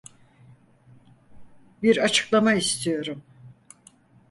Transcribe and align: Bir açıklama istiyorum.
Bir 1.83 1.97
açıklama 2.03 2.53
istiyorum. 2.55 3.23